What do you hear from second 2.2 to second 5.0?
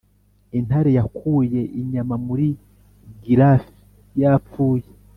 muri giraffe yapfuye.